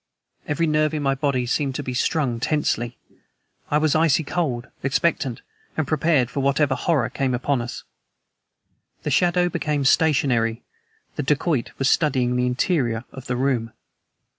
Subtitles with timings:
[0.47, 2.97] Every nerve in my body seemed to be strung tensely.
[3.69, 5.43] I was icy cold, expectant,
[5.77, 7.83] and prepared for whatever horror was upon us.
[9.03, 10.63] The shadow became stationary.
[11.17, 13.73] The dacoit was studying the interior of the room.